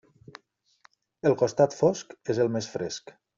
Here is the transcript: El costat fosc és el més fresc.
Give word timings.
El 1.31 1.37
costat 1.41 1.77
fosc 1.81 2.17
és 2.35 2.41
el 2.47 2.51
més 2.57 2.71
fresc. 2.79 3.15